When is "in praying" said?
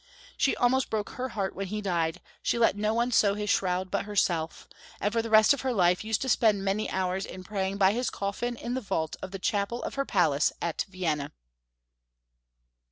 7.23-7.77